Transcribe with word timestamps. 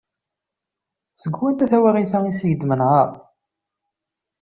Seg 1.21 1.33
wanta 1.37 1.65
tawaɣit-a 1.71 2.19
iseg 2.29 2.53
d-tmenɛem? 2.55 3.11